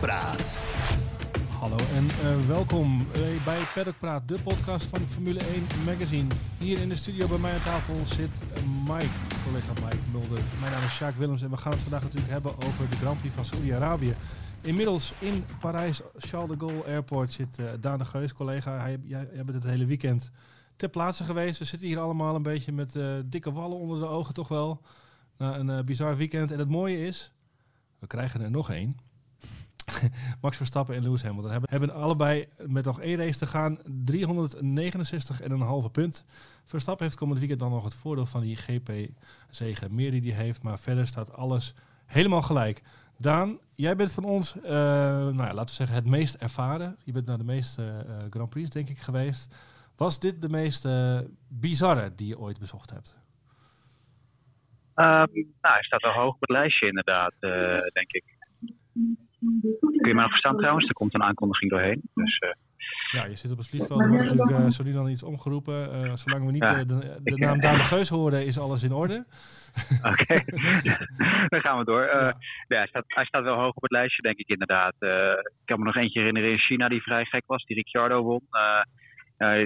[0.00, 0.58] Peddelpraat.
[1.58, 6.28] Hallo en uh, welkom uh, bij Paddock Praat, de podcast van Formule 1 Magazine.
[6.58, 8.40] Hier in de studio bij mij aan tafel zit
[8.86, 9.06] Mike,
[9.44, 10.38] collega Mike Mulder.
[10.60, 13.18] Mijn naam is Sjaak Willems en we gaan het vandaag natuurlijk hebben over de Grand
[13.18, 14.14] Prix van Saudi-Arabië.
[14.62, 18.78] Inmiddels in Parijs, Charles de Gaulle Airport, zit uh, Daan de Geus, collega.
[18.78, 20.30] Hij, jij, bent het hele weekend
[20.76, 21.58] ter plaatse geweest.
[21.58, 24.80] We zitten hier allemaal een beetje met dikke wallen onder de ogen toch wel.
[25.36, 26.50] Na een bizar weekend.
[26.50, 27.32] En het mooie is,
[27.98, 29.07] we krijgen er nog één.
[30.42, 33.84] Max Verstappen en Lewis Hamilton hebben, hebben allebei met nog één race te gaan 369,5
[35.92, 36.24] punt.
[36.64, 40.62] Verstappen heeft komend weekend dan nog het voordeel van die GP-zegen meer die hij heeft.
[40.62, 41.74] Maar verder staat alles
[42.06, 42.82] helemaal gelijk.
[43.18, 46.96] Daan, jij bent van ons, uh, nou ja, laten we zeggen, het meest ervaren.
[47.04, 49.56] Je bent naar de meeste uh, Grand Prix, denk ik, geweest.
[49.96, 53.16] Was dit de meest uh, bizarre die je ooit bezocht hebt?
[54.94, 57.32] Um, nou, hij staat wel hoog op lijstje inderdaad,
[57.92, 58.24] denk ik.
[59.38, 60.88] Kun je me nog verstaan trouwens?
[60.88, 62.02] Er komt een aankondiging doorheen.
[62.14, 62.50] Dus, uh...
[63.12, 64.00] Ja, je zit op het vliegveld.
[64.00, 66.04] Er wordt natuurlijk uh, dan iets omgeroepen.
[66.04, 66.84] Uh, zolang we niet ja.
[66.84, 69.24] de, de, naam Daan de Geus horen, is alles in orde.
[70.10, 70.44] Oké, okay.
[71.52, 72.04] dan gaan we door.
[72.04, 72.36] Ja.
[72.68, 72.76] ja.
[72.76, 74.94] hij, staat, hij staat wel hoog op het lijstje, denk ik inderdaad.
[75.38, 78.42] ik kan me nog eentje herinneren in China die vrij gek was, die Ricciardo won.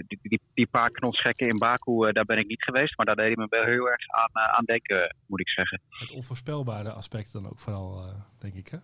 [0.06, 2.96] die, die, die, paar knotsgekken in Baku, daar ben ik niet geweest.
[2.96, 5.80] Maar daar deed hij me wel heel erg aan, aan denken, moet ik zeggen.
[5.88, 8.78] Het onvoorspelbare aspect dan ook vooral, denk ik, hè?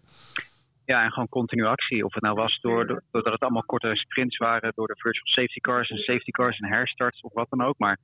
[0.92, 2.04] Ja, en gewoon continu actie.
[2.04, 5.60] Of het nou was door, doordat het allemaal korte sprints waren, door de virtual safety
[5.60, 7.78] cars en safety cars en herstarts of wat dan ook.
[7.78, 7.98] Maar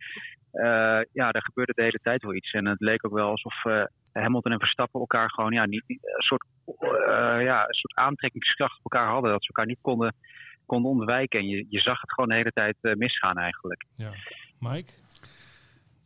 [0.53, 2.53] uh, ja, er gebeurde de hele tijd wel iets.
[2.53, 5.99] En het leek ook wel alsof uh, Hamilton en Verstappen elkaar gewoon ja, niet, een,
[6.23, 9.31] soort, uh, ja, een soort aantrekkingskracht op elkaar hadden.
[9.31, 10.15] Dat ze elkaar niet konden,
[10.67, 11.41] konden ontwijken.
[11.41, 13.85] En je, je zag het gewoon de hele tijd misgaan eigenlijk.
[13.97, 14.11] Ja.
[14.59, 14.93] Mike?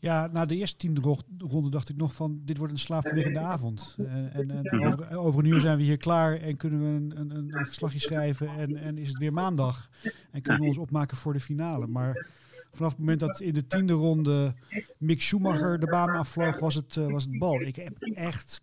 [0.00, 3.96] Ja, na de eerste teamronde dacht ik nog van, dit wordt een slaapverwekkende avond.
[3.98, 7.20] En, en, en over, over, een uur zijn we hier klaar en kunnen we een,
[7.20, 9.88] een, een verslagje schrijven en, en is het weer maandag.
[10.30, 11.86] En kunnen we ons opmaken voor de finale.
[11.86, 12.26] Maar
[12.72, 14.54] vanaf het moment dat in de tiende ronde
[14.98, 17.60] Mick Schumacher de baan afvloog, was het, uh, was het bal.
[17.60, 18.60] Ik heb echt,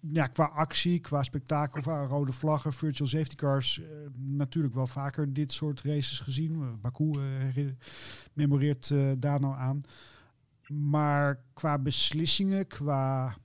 [0.00, 5.32] ja, qua actie, qua spektakel, qua rode vlaggen, virtual safety cars, uh, natuurlijk wel vaker
[5.32, 6.80] dit soort races gezien.
[6.80, 7.10] Baku
[7.56, 7.66] uh,
[8.32, 9.84] memoreert daar nou aan.
[10.68, 13.36] Maar qua beslissingen, qua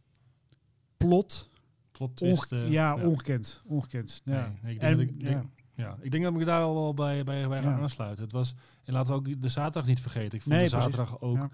[0.98, 1.50] plot.
[1.92, 3.62] plot twist, ja, ja, ongekend.
[3.66, 4.22] Ongekend.
[4.26, 4.54] Ja.
[4.62, 5.46] Nee, ik denk en, dat ik, denk,
[5.76, 5.98] ja.
[6.02, 8.24] ik denk dat ik daar al wel bij, bij, bij ga aansluiten.
[8.24, 10.38] Het was, en laten we ook de zaterdag niet vergeten.
[10.38, 11.50] Ik vond nee, de zaterdag ook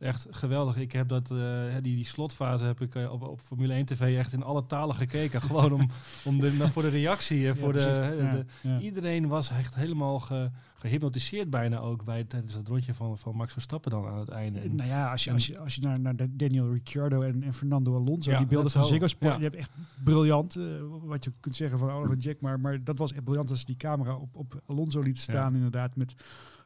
[0.00, 0.76] echt geweldig.
[0.76, 1.40] Ik heb dat, uh,
[1.82, 4.94] die, die slotfase heb ik uh, op, op Formule 1 TV echt in alle talen
[4.94, 5.42] gekeken.
[5.50, 5.88] gewoon om,
[6.24, 7.48] om de, voor de reactie.
[7.48, 12.68] en voor de, de, Iedereen was echt helemaal ge, gehypnotiseerd bijna ook bij, tijdens het
[12.68, 14.60] rondje van, van Max Verstappen dan aan het einde.
[14.60, 17.54] En, nou ja, als je, als je, als je naar, naar Daniel Ricciardo en, en
[17.54, 19.70] Fernando Alonso, die beelden van Ziggo Sport, je hebt echt
[20.04, 20.64] briljant, uh,
[21.02, 23.76] wat je kunt zeggen van Oliver Jack, maar, maar dat was echt briljant als die
[23.76, 26.14] camera op, op Alonso liet staan inderdaad met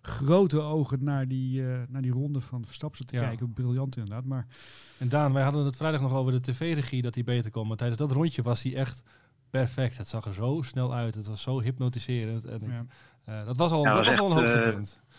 [0.06, 3.22] grote ogen naar die, uh, naar die ronde van Verstappen te ja.
[3.22, 3.52] kijken.
[3.52, 4.24] Briljant inderdaad.
[4.24, 4.46] Maar...
[4.98, 7.66] En Daan, wij hadden het vrijdag nog over de tv-regie dat hij beter kon.
[7.66, 9.02] Maar tijdens dat rondje was hij echt
[9.50, 9.96] perfect.
[9.96, 11.14] Het zag er zo snel uit.
[11.14, 12.44] Het was zo hypnotiserend.
[12.44, 12.84] En ja.
[13.40, 15.02] uh, dat was al, ja, dat was, al een hoogtepunt.
[15.08, 15.16] Uh,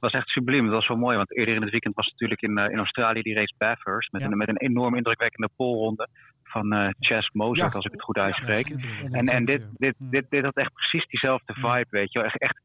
[0.00, 0.64] was echt subliem.
[0.64, 1.16] Dat was wel mooi.
[1.16, 4.12] Want eerder in het weekend was natuurlijk in, uh, in Australië die race Bathurst.
[4.12, 4.28] Met, ja.
[4.28, 6.08] een, met een enorm indrukwekkende polronde
[6.42, 8.68] van uh, Chas Mozart, als ik het goed uitspreek.
[9.10, 12.28] en en dit, dit, dit, dit had echt precies diezelfde vibe, weet je wel.
[12.28, 12.60] Echt, echt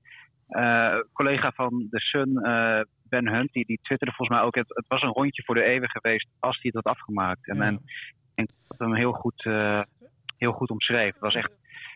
[1.13, 4.87] collega van de Sun, uh, Ben Hunt, die, die twitterde volgens mij ook: het, het,
[4.87, 7.47] was een rondje voor de eeuwen geweest als hij het had afgemaakt.
[7.47, 7.63] En, ja.
[7.63, 7.81] en,
[8.35, 9.81] en dat hem heel goed, uh,
[10.37, 11.13] heel goed omschreef.
[11.13, 11.51] Het was echt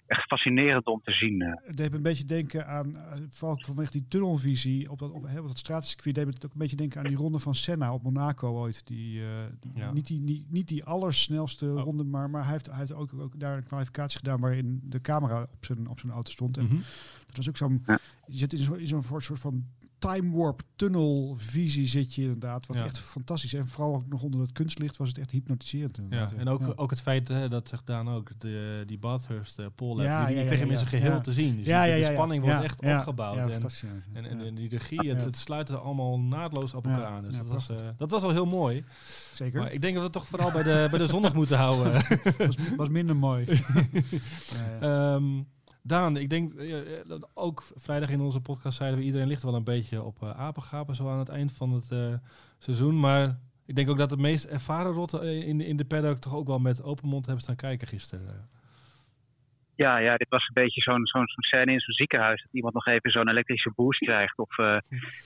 [0.07, 1.41] echt fascinerend om te zien.
[1.41, 2.93] Het deed me een beetje denken aan,
[3.29, 6.59] vooral vanwege die tunnelvisie op dat, op, op dat straatcircuit, deed me het ook een
[6.59, 8.87] beetje denken aan die ronde van Senna op Monaco ooit.
[8.87, 9.27] Die, uh,
[9.75, 9.91] ja.
[9.91, 11.81] niet, die, niet, niet die allersnelste oh.
[11.81, 15.01] ronde, maar, maar hij heeft, hij heeft ook, ook daar een kwalificatie gedaan waarin de
[15.01, 16.57] camera op zijn, op zijn auto stond.
[16.57, 16.81] En mm -hmm.
[17.25, 17.99] dat was ook zo'n, ja.
[18.25, 19.65] je zit in zo'n zo soort van
[19.99, 22.67] time warp tunnel visie zit je inderdaad.
[22.67, 22.83] Wat ja.
[22.83, 23.59] echt fantastisch is.
[23.59, 26.01] En vooral ook nog onder het kunstlicht was het echt hypnotiserend.
[26.09, 26.73] Ja, en ook, ja.
[26.75, 30.35] ook het feit, hè, dat zegt Daan ook, de, die Bathurst uh, Paul ja, die,
[30.35, 31.55] die kreeg hem in zijn geheel te zien.
[31.57, 33.37] Dus ja, ja, de spanning wordt echt opgebouwd.
[33.37, 33.61] en,
[34.13, 37.23] en, en, en, die regie, het, het sluit er allemaal naadloos op elkaar aan.
[37.23, 38.83] Dus dat, was, uh, dat was al heel mooi.
[39.33, 39.59] Zeker.
[39.59, 41.93] Maar ik denk dat we het toch vooral bij de, bij de zondag moeten houden.
[42.37, 43.45] was, was minder mooi.
[44.81, 45.47] um,
[45.87, 46.81] Daan, ik denk uh,
[47.33, 50.95] ook vrijdag in onze podcast zeiden we iedereen ligt wel een beetje op uh, apengapen
[50.95, 52.13] zo aan het eind van het uh,
[52.57, 52.99] seizoen.
[52.99, 56.47] Maar ik denk ook dat de meest ervaren rotten in, in de paddock toch ook
[56.47, 58.47] wel met open mond hebben staan kijken gisteren.
[59.75, 62.41] Ja, ja, dit was een beetje zo'n zo'n zo scène in zo'n ziekenhuis.
[62.41, 64.37] Dat iemand nog even zo'n elektrische boost krijgt.
[64.37, 64.57] Of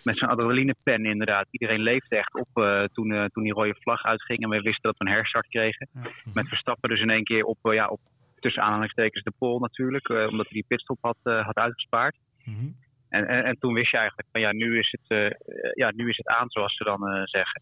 [0.04, 1.48] met zo'n adrenalinepen inderdaad.
[1.52, 2.50] Iedereen leefde echt op
[2.94, 4.44] toen, toen die rode vlag uitging.
[4.44, 5.90] En we wisten dat we een herstart kregen.
[6.34, 8.00] Met Verstappen dus in één keer op, ja, op
[8.42, 12.16] tussen aanhalingstekens de pol natuurlijk, omdat hij die pitstop had, had uitgespaard.
[12.44, 12.68] Mhm.
[13.10, 15.36] En, en, en, toen wist je eigenlijk van ja, nu is het,
[15.76, 17.62] ja, nu is het aan, zoals ze dan zeggen.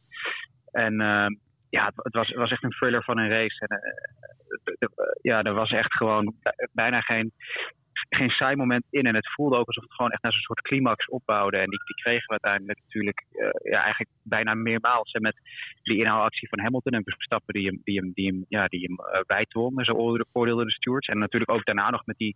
[0.72, 0.96] En
[1.70, 3.66] ja, het, was, was echt een thriller van een race.
[3.68, 3.80] En,
[5.22, 6.36] ja, er was echt gewoon
[6.72, 7.32] bijna geen,
[8.10, 9.06] geen saai moment in.
[9.06, 11.58] En het voelde ook alsof het gewoon echt naar zo'n soort climax opbouwde.
[11.58, 15.12] En die, die kregen we uiteindelijk natuurlijk uh, ja, eigenlijk bijna meermaals.
[15.12, 15.36] En met
[15.84, 19.16] die inhaalactie van Hamilton en Verstappen die hem, die hem, die hem, ja, die hem
[19.16, 19.84] uh, bijtwon.
[19.84, 19.92] Zo
[20.32, 21.08] oordeelde de stewards.
[21.08, 22.36] En natuurlijk ook daarna nog met die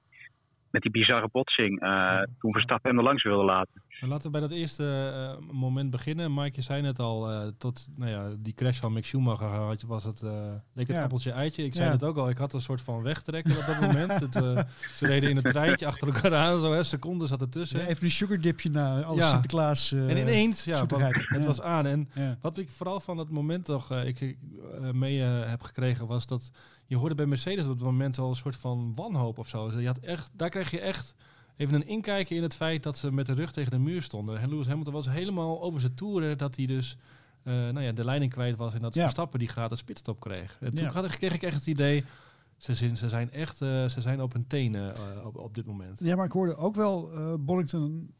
[0.74, 3.82] met die bizarre botsing uh, toen Verstappen hem er langs wilde laten.
[4.00, 6.34] Laten we bij dat eerste uh, moment beginnen.
[6.34, 9.82] Mike, je zei net al, uh, tot nou ja, die crash van Mick Schumacher had,
[9.82, 10.22] was het,
[10.74, 11.04] leek het ja.
[11.04, 11.64] appeltje eitje.
[11.64, 14.20] Ik zei het ook al, ik had een soort van wegtrekken op dat moment.
[14.20, 14.34] het,
[14.94, 17.80] ze reden in een treintje achter elkaar aan, zo hè, seconden zat ertussen.
[17.80, 19.30] Ja, even een sugardipje naar alle ja.
[19.30, 20.86] Sinterklaas En ineens, ja,
[21.16, 21.86] het was aan.
[21.86, 22.10] En
[22.42, 24.38] wat ik vooral van dat moment toch ik,
[24.92, 26.52] mee heb gekregen, was dat
[26.94, 29.80] je hoorde bij Mercedes op dat moment al een soort van wanhoop of zo.
[29.80, 31.16] Je had echt, daar kreeg je echt
[31.56, 34.40] even een inkijkje in het feit dat ze met de rug tegen de muur stonden.
[34.40, 36.98] En Lewis Hamilton was helemaal over zijn toeren dat hij dus
[37.44, 39.02] uh, nou ja, de leiding kwijt was en dat ja.
[39.02, 40.58] Verstappen die gratis pitstop kreeg.
[40.60, 42.04] En toen had, kreeg ik echt het idee,
[42.58, 45.66] ze zijn, ze zijn echt uh, ze zijn op hun tenen uh, op, op dit
[45.66, 46.00] moment.
[46.00, 48.14] Ja, maar ik hoorde ook wel Bollington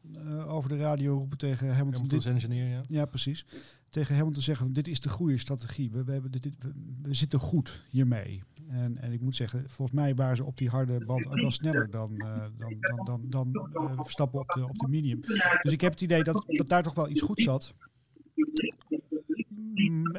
[0.46, 1.92] over de radio roepen tegen Hamilton.
[1.92, 2.82] Hamilton's engineer, ja.
[2.88, 3.44] Ja, precies.
[3.90, 5.90] Tegen Hamilton zeggen, dit is de goede strategie.
[5.90, 6.72] We, we, hebben dit, we,
[7.02, 8.42] we zitten goed hiermee.
[8.68, 11.50] En, en ik moet zeggen, volgens mij waren ze op die harde band ook wel
[11.50, 15.20] sneller dan, uh, dan, dan, dan, dan uh, Verstappen op de, op de medium.
[15.62, 17.74] Dus ik heb het idee dat, dat daar toch wel iets goed zat.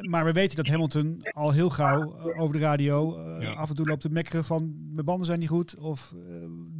[0.08, 3.16] Maar we weten dat Hamilton al heel gauw uh, over de radio
[3.54, 6.14] af en toe loopt te mekkeren van mijn banden zijn niet goed of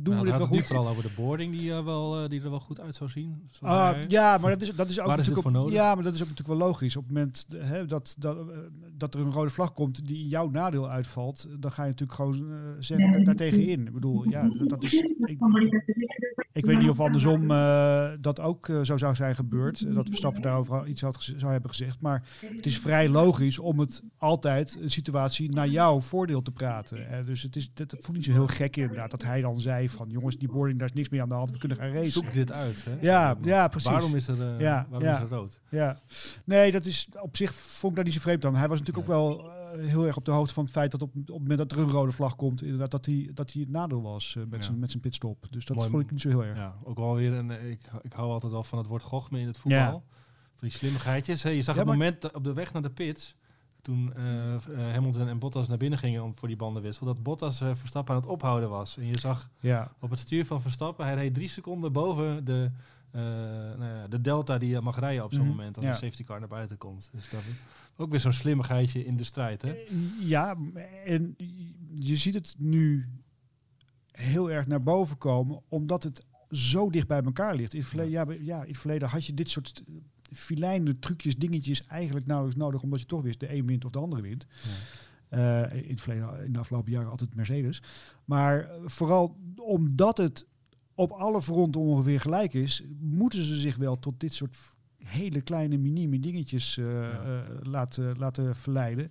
[0.06, 0.67] doen nou, we dit wel goed.
[0.67, 3.49] vooral over de boarding die, wel, die er wel goed uit zou zien.
[3.64, 6.29] Uh, ja, maar dat is, dat is ook natuurlijk op, ja, maar dat is ook
[6.29, 6.97] natuurlijk wel logisch.
[6.97, 8.38] Op het moment hè, dat, dat,
[8.93, 12.19] dat er een rode vlag komt die in jouw nadeel uitvalt, dan ga je natuurlijk
[12.19, 12.44] gewoon
[12.79, 13.87] zeggen daartegen in.
[13.87, 14.93] Ik bedoel, ja, dat, dat is.
[14.93, 15.38] Ik,
[16.52, 17.49] ik weet niet of andersom
[18.20, 19.94] dat ook zo zou zijn gebeurd.
[19.94, 22.00] Dat Verstappen daarover iets had, zou hebben gezegd.
[22.00, 22.23] Maar
[22.56, 27.06] het is vrij logisch om het altijd een situatie naar jouw voordeel te praten.
[27.06, 27.25] Hè.
[27.25, 30.08] Dus het is, dat voelt niet zo heel gek inderdaad dat hij dan zei van
[30.10, 32.12] jongens, die boarding, daar is niks meer aan de hand, we kunnen gaan racen.
[32.12, 32.84] Zoek dit uit.
[32.84, 32.96] Hè?
[33.00, 33.90] Ja, ja, precies.
[33.90, 35.60] Waarom is er, uh, ja, waarom ja, is er rood?
[35.69, 35.98] Ja,
[36.44, 38.56] nee, dat is op zich vond ik daar niet zo vreemd aan.
[38.56, 41.02] Hij was natuurlijk ook wel uh, heel erg op de hoogte van het feit dat
[41.02, 43.62] op, op het moment dat er een rode vlag komt, inderdaad dat hij, dat hij
[43.62, 44.66] het nadeel was uh, met, ja.
[44.66, 45.46] zijn, met zijn pitstop.
[45.50, 46.56] Dus dat Mooi, vond ik niet zo heel erg.
[46.56, 49.46] Ja, ook wel weer, en ik, ik hou altijd wel van het woord gochme in
[49.46, 49.81] het voetbal.
[49.81, 50.02] Ja.
[50.56, 51.42] Van die slimmigheidjes.
[51.42, 53.37] Je zag het moment op de weg naar de pits
[53.87, 57.75] toen uh, Hamilton en Bottas naar binnen gingen om voor die bandenwissel, dat Bottas uh,
[57.75, 58.97] Verstappen aan het ophouden was.
[58.97, 59.93] En je zag ja.
[60.00, 62.71] op het stuur van Verstappen, hij reed drie seconden boven de,
[63.11, 65.93] nou ja, de delta die je mag rijden op zo'n mm, moment als ja.
[65.93, 67.11] de safety car naar buiten komt.
[67.12, 67.41] Dus dat
[67.97, 69.75] ook weer zo'n slimmigheidje in de strijd, hè?
[70.21, 70.56] Ja,
[71.05, 71.35] en
[71.94, 73.09] je ziet het nu
[74.11, 77.73] heel erg naar boven komen, omdat het zo dicht bij elkaar ligt.
[77.73, 79.83] In het verleden, ja, ja, in het verleden had je dit soort
[80.32, 83.99] filijne trucjes, dingetjes eigenlijk nauwelijks nodig, omdat je toch wist de een wint of de
[83.99, 84.46] andere wint.
[84.62, 85.70] Ja.
[85.70, 87.82] Uh, in het verleden, in de afgelopen jaren altijd Mercedes.
[88.25, 90.46] Maar vooral omdat het
[90.95, 94.56] op alle fronten ongeveer gelijk is, moeten ze zich wel tot dit soort
[94.97, 97.25] hele kleine minime dingetjes uh, ja.
[97.26, 99.11] uh, laten, laten verleiden.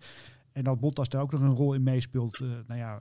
[0.51, 2.39] En dat Bottas daar ook nog een rol in meespeelt.
[2.39, 2.99] Uh, nou ja,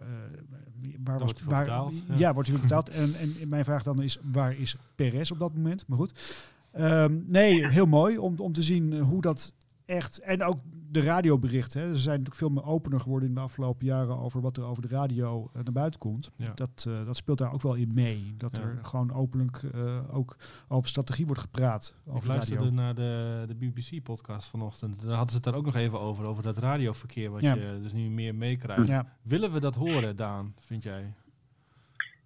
[1.04, 2.14] waar was waar, betaald, ja.
[2.16, 2.88] ja, wordt hij betaald.
[2.88, 5.87] en, en mijn vraag dan is, waar is Perez op dat moment?
[5.87, 6.42] Maar goed.
[6.78, 9.52] Um, nee, heel mooi om, om te zien hoe dat
[9.85, 10.19] echt...
[10.19, 10.59] En ook
[10.90, 11.81] de radioberichten.
[11.81, 11.87] Hè.
[11.88, 14.19] Er zijn natuurlijk veel meer opener geworden in de afgelopen jaren...
[14.19, 16.31] over wat er over de radio uh, naar buiten komt.
[16.37, 16.52] Ja.
[16.54, 18.35] Dat, uh, dat speelt daar ook wel in mee.
[18.37, 18.62] Dat ja.
[18.62, 20.37] er gewoon openlijk uh, ook
[20.69, 21.95] over strategie wordt gepraat.
[22.07, 22.76] Over Ik luisterde radio.
[22.76, 25.00] naar de, de BBC-podcast vanochtend.
[25.00, 26.25] Daar hadden ze het daar ook nog even over.
[26.25, 27.54] Over dat radioverkeer wat ja.
[27.54, 29.07] je dus nu meer meekrijgt.
[29.23, 31.12] Willen we dat horen, Daan, vind jij?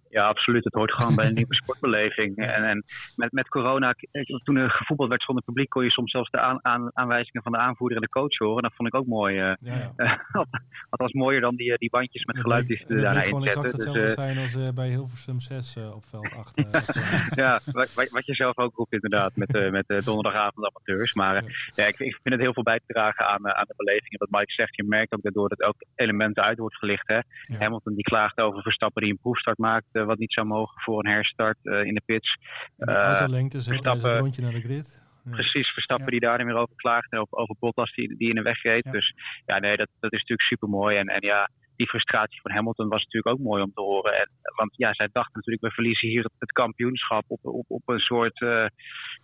[0.09, 0.63] Ja, absoluut.
[0.63, 2.37] Het hoort gewoon bij een nieuwe sportbeleving.
[2.37, 2.85] En, en
[3.15, 3.95] met, met corona,
[4.43, 7.51] toen er gevoetbald werd zonder publiek, kon je soms zelfs de aan, aan, aanwijzingen van
[7.51, 8.63] de aanvoerder en de coach horen.
[8.63, 9.35] Dat vond ik ook mooi.
[9.35, 9.93] Uh, ja,
[10.89, 13.23] was mooier dan die, die bandjes met geluid die ze daarna inzetten.
[13.23, 16.55] Het gewoon exact hetzelfde dus, uh, zijn als uh, bij Hilversum 6 op veld 8.
[17.43, 21.13] ja, wat, wat je zelf ook roept inderdaad, met, met donderdagavond amateurs.
[21.13, 21.43] Maar
[21.75, 24.11] ja, ik, ik, vind het heel veel bij te dragen aan, aan de beleving.
[24.11, 27.07] En wat Mike zegt, je merkt ook daardoor dat ook elementen uit wordt gelicht.
[27.07, 27.19] Hè?
[27.57, 31.11] Hamilton die klaagt over Verstappen die een proefstart maakt wat niet zou mogen voor een
[31.11, 32.37] herstart uh, in de pits.
[32.75, 35.03] De autolengte, Verstappen, het rondje naar de grid.
[35.23, 35.31] Ja.
[35.31, 36.11] Precies, Verstappen ja.
[36.11, 38.63] die daar niet meer over klaagt en over, over Bottas die, die in de weg
[38.63, 38.85] reed.
[38.85, 38.91] Ja.
[38.91, 39.13] Dus
[39.45, 40.97] ja, nee, dat, dat is natuurlijk super mooi.
[40.97, 44.13] En, en ja, die frustratie van Hamilton was natuurlijk ook mooi om te horen.
[44.13, 47.81] En, want ja, zij dachten natuurlijk, we verliezen hier het, het kampioenschap op, op, op
[47.85, 48.65] een soort uh,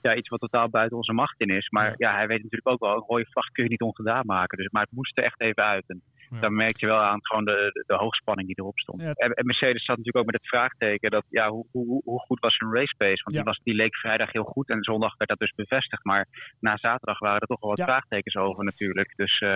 [0.02, 1.70] ja, iets wat totaal buiten onze macht in is.
[1.70, 2.14] Maar ja.
[2.14, 4.58] hij weet natuurlijk ook wel, een rode vlag kun je niet ongedaan maken.
[4.58, 5.84] Dus, maar het moest er echt even uit.
[5.88, 6.40] En ja.
[6.40, 9.02] daar merk je wel aan gewoon de, de, de hoogspanning die erop stond.
[9.02, 12.40] En, en, Mercedes zat natuurlijk ook met het vraagteken dat ja, hoe, hoe, hoe goed
[12.40, 13.24] was hun race pace?
[13.24, 16.04] Want die, was, die leek vrijdag heel goed en zondag werd dat dus bevestigd.
[16.04, 16.28] Maar
[16.60, 19.14] na zaterdag waren er toch wel wat vraagtekens over natuurlijk.
[19.16, 19.56] Dus, uh,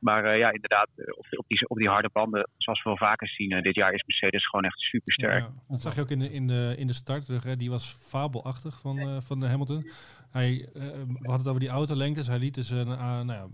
[0.00, 3.28] maar uh, ja, inderdaad, op, op, die, op die harde banden, zoals we wel vaker
[3.28, 5.42] zien, uh, dit jaar is Mercedes gewoon echt super sterk.
[5.42, 7.42] Ja, dat zag je ook in de, in de, in de start terug.
[7.42, 7.56] Hè.
[7.56, 9.90] Die was fabelachtig van, van Hamilton.
[10.30, 12.26] Hij, we hadden het over die autolengtes.
[12.26, 13.46] Hij liet dus een nou ja,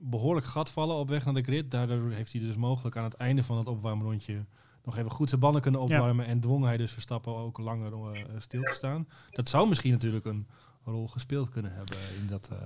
[0.00, 1.70] behoorlijk gat vallen op weg naar de grid.
[1.70, 4.44] Daardoor heeft hij dus mogelijk aan het einde van het opwarmrondje
[4.84, 6.26] nog even goed zijn banden kunnen opwarmen.
[6.26, 9.08] En dwong hij dus Verstappen ook langer uh, stil te staan.
[9.30, 10.46] Dat zou misschien natuurlijk een
[10.84, 12.50] rol gespeeld kunnen hebben in dat.
[12.52, 12.58] Uh,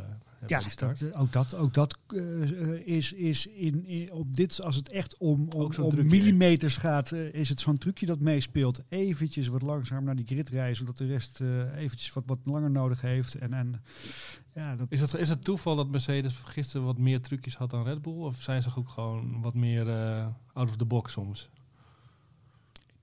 [0.47, 1.15] ja, start.
[1.15, 5.49] ook dat, ook dat uh, is, is in, in, op dit, als het echt om,
[5.49, 8.81] om, om millimeters gaat, uh, is het zo'n trucje dat meespeelt.
[8.89, 11.41] Eventjes wat langzaam naar die grid rijden, zodat de rest
[11.77, 13.35] eventjes wat, wat langer nodig heeft.
[13.35, 13.83] En, en,
[14.55, 17.85] ja, dat is, het, is het toeval dat Mercedes gisteren wat meer trucjes had dan
[17.85, 18.23] Red Bull?
[18.23, 19.89] Of zijn ze ook gewoon wat meer
[20.53, 21.51] out of the box soms?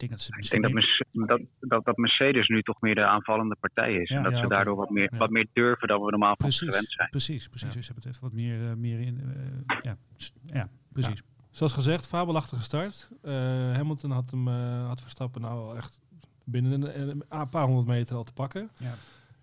[0.09, 3.55] Denk dat, ze ik denk dat, dat, dat, dat, Mercedes nu toch meer de aanvallende
[3.59, 4.09] partij is.
[4.09, 7.09] en dat ze daardoor wat meer, wat meer durven dan we normaal van gewend zijn.
[7.09, 7.71] Precies, precies.
[7.71, 9.21] Ze hebben het even wat meer, uh, meer in.
[9.23, 9.97] Uh, ja,
[10.45, 11.23] ja, precies.
[11.49, 13.09] Zoals gezegd, fabelachtige start.
[13.23, 13.31] Uh,
[13.75, 14.47] Hamilton had hem
[14.87, 15.99] had Verstappen nou echt
[16.43, 18.69] binnen een, een, paar honderd meter al te pakken.
[18.79, 18.93] Ja.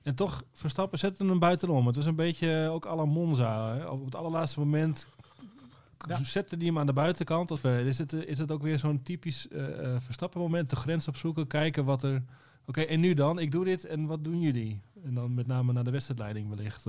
[0.02, 1.86] En toch, Verstappen zette hem buitenom.
[1.86, 3.74] Het was een beetje ook à la Monza.
[3.74, 3.86] Hè.
[3.86, 5.08] Op het allerlaatste moment
[6.08, 6.24] ja.
[6.24, 7.50] zetten die hem aan de buitenkant?
[7.50, 10.70] Of uh, is, het, eh, is het ook weer zo'n typisch uh, verstappen moment?
[10.70, 12.22] De grens opzoeken, kijken wat er...
[12.66, 13.38] Oké, en nu dan?
[13.38, 14.82] Ik doe dit en wat doen jullie?
[15.04, 16.84] En dan met name naar de wedstrijdleiding wellicht.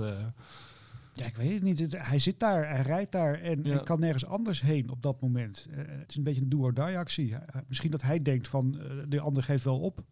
[1.12, 1.96] Ja, ik weet het niet.
[1.96, 5.66] Hij zit daar, hij rijdt daar en, kan nergens anders heen op dat moment.
[5.70, 7.36] het is een beetje een do-or-die actie.
[7.68, 10.04] misschien dat hij denkt van, de ander geeft wel op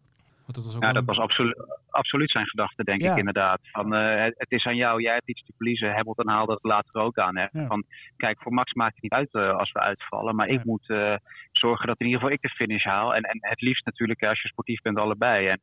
[0.55, 1.53] dat ja, dat was absolu
[1.89, 3.59] absoluut zijn gedachte, denk ik inderdaad.
[3.61, 5.93] Van, uh, het, is aan jou, jij hebt iets te verliezen.
[5.93, 7.37] Hamilton haalde het later ook aan.
[7.37, 7.47] Hè?
[7.67, 7.83] Van,
[8.17, 10.35] kijk, voor Max maakt het niet uit uh, als we uitvallen.
[10.35, 11.15] Maar ik moet uh,
[11.51, 13.15] zorgen dat in ieder geval ik de finish haal.
[13.15, 15.47] En, en het liefst natuurlijk als je sportief bent allebei.
[15.47, 15.59] En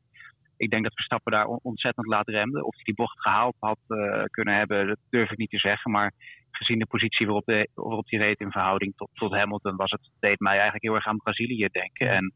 [0.57, 2.65] ik denk dat Verstappen daar ontzettend laat remde.
[2.65, 3.79] Of hij die bocht gehaald had
[4.29, 5.91] kunnen hebben, dat durf ik niet te zeggen.
[5.91, 6.13] Maar
[6.51, 10.09] gezien de positie waarop, de, waarop die reed in verhouding tot, tot Hamilton, was het,
[10.19, 12.09] deed mij eigenlijk heel erg aan Brazilië denken.
[12.09, 12.33] En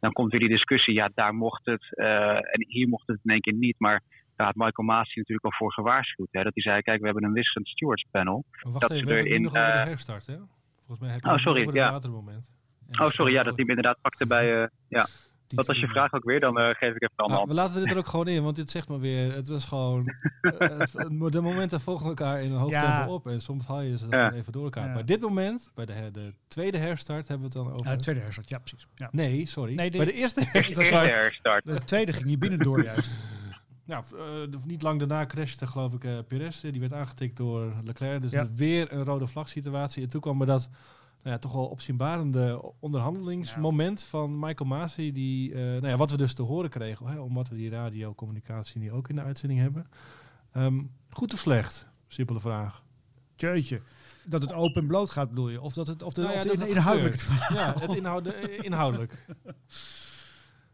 [0.00, 3.30] dan komt weer die discussie, ja, daar mocht het uh, en hier mocht het in
[3.30, 3.74] één keer niet.
[3.78, 4.02] Maar
[4.36, 6.28] daar had Michael Maas natuurlijk al voor gewaarschuwd.
[6.30, 8.44] Hè, dat hij zei, kijk, we hebben een wisselend stewards panel.
[8.62, 10.36] wacht dat even, we hebben in, nog over de herstart, hè?
[10.76, 11.64] Volgens mij heb je oh, sorry,
[12.10, 12.52] moment.
[13.00, 14.60] oh, sorry, ja, dat hij inderdaad pakte bij...
[14.60, 15.06] Uh, ja.
[15.54, 16.40] Wat was je vraag ook weer?
[16.40, 18.56] Dan uh, geef ik even een nou, We laten dit er ook gewoon in, want
[18.56, 19.34] dit zegt maar weer.
[19.34, 20.04] Het was gewoon.
[20.40, 20.92] het,
[21.32, 22.98] de momenten volgen elkaar in een hoog ja.
[22.98, 23.26] tempo op.
[23.26, 24.32] En soms haal je ze ja.
[24.32, 24.86] even door elkaar.
[24.86, 24.94] Ja.
[24.94, 27.90] Maar dit moment, bij de, de, tweede herstart, hebben we het dan over.
[27.90, 28.86] Ja, de tweede herstart, ja, precies.
[28.94, 29.08] Ja.
[29.12, 29.74] Nee, sorry.
[29.74, 30.90] Nee, de, bij de eerste herstart.
[30.90, 31.64] herstart.
[31.64, 33.10] De tweede ging je binnendoor juist.
[33.88, 36.60] Nou, uh, niet lang daarna crashte geloof ik uh, Perez.
[36.60, 38.22] Die werd aangetikt door Leclerc.
[38.22, 40.02] Dus weer een rode vlag situatie.
[40.02, 40.68] En toen kwam er dat
[41.28, 45.12] nou ja, toch wel opzienbarende onderhandelingsmoment van Michael Masi.
[45.12, 48.80] Die, uh, nou ja, wat we dus te horen kregen, hè, omdat we die radiocommunicatie
[48.80, 49.86] nu ook in de uitzending hebben.
[50.56, 51.86] Um, goed of slecht?
[52.06, 52.82] Simpele vraag.
[53.36, 53.80] Tjeutje.
[54.24, 55.60] Dat het open en bloot gaat, bedoel je?
[55.60, 58.58] Of dat het, of de, nou ja, of de dat inhoudelijk Ja, het inhoud, eh,
[58.64, 59.26] inhoudelijk.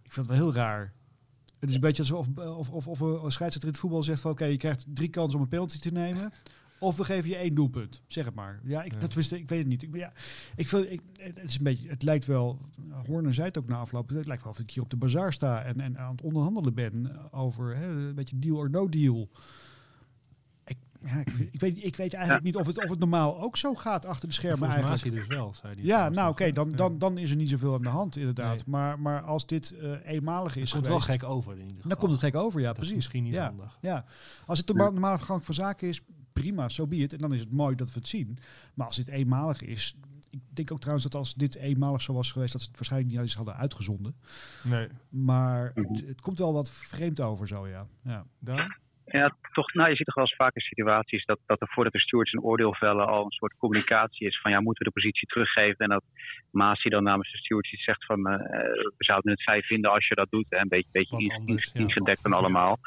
[0.03, 0.93] Ik vind het wel heel raar.
[1.59, 4.31] Het is een beetje alsof of, of, of een scheidsrechter in het voetbal zegt van...
[4.31, 6.33] oké, je krijgt drie kansen om een penalty te nemen...
[6.85, 8.03] Of we geven je één doelpunt.
[8.07, 8.61] Zeg het maar.
[8.65, 9.83] Ja, ik, Dat wist, ik weet het niet.
[9.83, 10.13] Ik, ja,
[10.57, 12.59] ik vind, ik, het, is een beetje, het lijkt wel,
[13.07, 15.33] Horner zei het ook na afloop, het lijkt wel of ik hier op de bazaar
[15.33, 19.29] sta en, en aan het onderhandelen ben over hè, een beetje deal or no deal.
[20.65, 23.57] Ik, ja, ik, ik, weet, ik weet eigenlijk niet of het, of het normaal ook
[23.57, 25.15] zo gaat achter de schermen eigenlijk.
[25.15, 25.85] dus wel, zei hij.
[25.85, 28.67] Ja, nou oké, dan, dan, dan is er niet zoveel aan de hand inderdaad.
[28.67, 31.91] Maar, maar als dit uh, eenmalig is Het komt wel gek over in ieder geval.
[31.91, 32.95] Dan komt het gek over, ja dat precies.
[32.95, 33.79] misschien niet ja, handig.
[33.81, 34.05] Ja,
[34.47, 36.01] als het de normale gang van zaken is,
[36.41, 37.13] prima, zo so be it.
[37.13, 38.39] En dan is het mooi dat we het zien.
[38.75, 39.97] Maar als dit eenmalig is,
[40.31, 43.13] ik denk ook trouwens dat als dit eenmalig zo was geweest, dat ze het waarschijnlijk
[43.13, 44.15] niet eens hadden uitgezonden.
[44.63, 44.89] Nee.
[45.11, 47.87] Maar het, het komt wel wat vreemd over zo, ja.
[48.03, 48.75] Ja, Dan?
[49.05, 52.01] ja toch, nou, je ziet toch wel eens vaker situaties dat, dat er voordat de
[52.01, 55.29] stewards een oordeel vellen al een soort communicatie is van ja, moeten we de positie
[55.29, 55.79] teruggeven?
[55.79, 56.05] En dat
[56.51, 58.37] Maas dan namens de stewards iets zegt van uh,
[58.97, 60.47] we zouden het fijn vinden als je dat doet.
[60.49, 62.79] En een beetje, beetje ingedekt ja, dan allemaal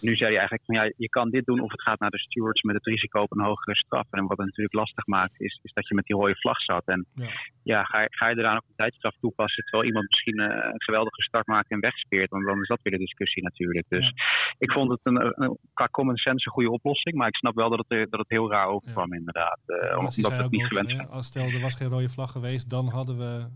[0.00, 2.18] nu zei hij eigenlijk van ja, je kan dit doen of het gaat naar de
[2.18, 4.06] stewards met het risico op een hogere straf.
[4.10, 6.82] En wat het natuurlijk lastig maakt is, is dat je met die rode vlag zat.
[6.84, 7.28] En ja,
[7.62, 11.22] ja ga, ga je eraan ook een tijdstraf toepassen terwijl iemand misschien uh, een geweldige
[11.22, 12.30] start maakt en wegspeert.
[12.30, 13.86] Want dan is dat weer de discussie natuurlijk.
[13.88, 14.12] Dus
[14.58, 17.16] ik vond het een, een, qua common sense een goede oplossing.
[17.16, 19.58] Maar ik snap wel dat het, dat het heel raar overkwam inderdaad.
[19.66, 21.08] Uh, omdat het niet gewend zijn.
[21.08, 23.46] Als stel er was geen rode vlag geweest, dan hadden we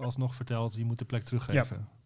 [0.00, 1.97] alsnog verteld, je moet de plek teruggeven.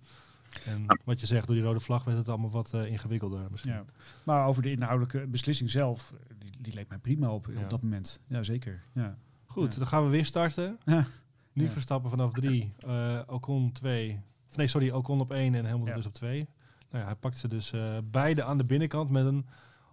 [0.67, 3.73] En wat je zegt, door die rode vlag werd het allemaal wat uh, ingewikkelder misschien.
[3.73, 3.85] Ja.
[4.23, 8.21] Maar over de inhoudelijke beslissing zelf, die, die leek mij prima op op dat moment.
[8.27, 8.83] Ja, zeker.
[8.93, 9.17] Ja.
[9.47, 10.79] Goed, dan gaan we weer starten.
[11.53, 14.21] Nu Verstappen vanaf drie, uh, Ocon twee.
[14.55, 16.49] Nee, sorry, Ocon op één en Hamilton dus op twee.
[16.91, 19.47] Nou ja, hij pakt ze dus uh, beide aan de binnenkant met een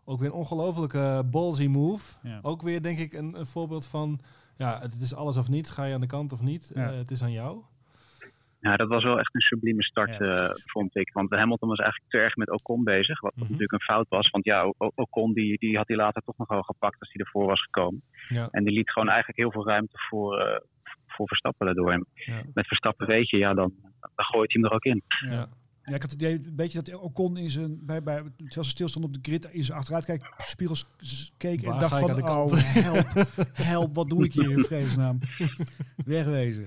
[0.09, 2.13] ook weer een ongelofelijke ballsy move.
[2.41, 4.19] Ook weer denk ik een, een, voorbeeld van,
[4.57, 5.69] ja, het is alles of niets.
[5.69, 6.71] Ga je aan de kant of niet?
[6.73, 7.61] Uh, het is aan jou.
[8.59, 11.13] Ja, dat was wel echt een sublieme start, ja, vond ik.
[11.13, 13.19] Want Hamilton was eigenlijk te erg met Ocon bezig.
[13.19, 14.29] Wat, mm natuurlijk een fout was.
[14.29, 17.45] Want ja, Ocon die, die had hij later toch nog wel gepakt als hij ervoor
[17.45, 18.01] was gekomen.
[18.27, 18.47] Ja.
[18.51, 20.63] En die liet gewoon eigenlijk heel veel ruimte voor,
[21.07, 21.91] voor Verstappen daardoor.
[21.91, 22.07] En
[22.53, 25.03] met Verstappen weet je, ja, dan, dan gooit hij hem er ook in.
[25.29, 25.47] Ja.
[25.89, 28.69] Ja, ik had het idee een beetje dat Ocon in zijn, bij, bij, terwijl ze
[28.69, 30.85] stilstond op de grid, in zijn achteruitkijk, spiegels
[31.37, 33.07] keek en dacht van, oh help,
[33.53, 35.19] help, wat doe ik hier in vredesnaam?
[36.05, 36.65] Wegwezen.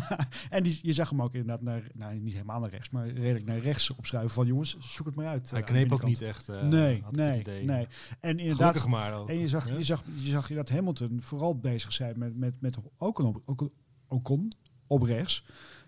[0.50, 3.44] en die, je zag hem ook inderdaad naar, nou niet helemaal naar rechts, maar redelijk
[3.44, 5.50] naar rechts opschuiven van jongens, zoek het maar uit.
[5.50, 6.48] Hij uh, kneep ook niet echt.
[6.48, 7.86] Uh, nee, nee, nee.
[8.20, 9.28] En inderdaad, maar ook.
[9.28, 12.76] En je zag, je zag, je zag dat Hamilton vooral bezig zijn met, met, met
[12.98, 13.70] Ocon, op,
[14.08, 14.52] Ocon
[14.86, 15.44] op rechts.